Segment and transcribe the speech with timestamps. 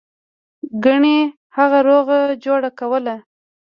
[0.83, 1.17] ګنې
[1.57, 3.15] هغه روغه جوړه کوله.